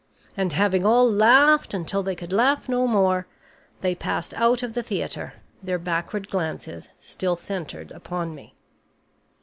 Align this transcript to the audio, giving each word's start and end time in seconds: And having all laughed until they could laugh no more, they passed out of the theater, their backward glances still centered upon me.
And 0.35 0.53
having 0.53 0.83
all 0.83 1.07
laughed 1.07 1.75
until 1.75 2.01
they 2.01 2.15
could 2.15 2.33
laugh 2.33 2.67
no 2.67 2.87
more, 2.87 3.27
they 3.81 3.93
passed 3.93 4.33
out 4.33 4.63
of 4.63 4.73
the 4.73 4.81
theater, 4.81 5.35
their 5.61 5.77
backward 5.77 6.27
glances 6.27 6.89
still 6.99 7.37
centered 7.37 7.91
upon 7.91 8.33
me. 8.33 8.55